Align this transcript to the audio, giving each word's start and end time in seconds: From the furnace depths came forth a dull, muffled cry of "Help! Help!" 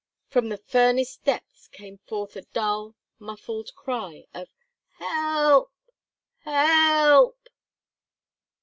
From 0.29 0.49
the 0.49 0.57
furnace 0.57 1.15
depths 1.17 1.67
came 1.67 1.99
forth 1.99 2.35
a 2.35 2.41
dull, 2.41 2.95
muffled 3.19 3.75
cry 3.75 4.25
of 4.33 4.47
"Help! 4.97 5.71
Help!" 6.39 7.37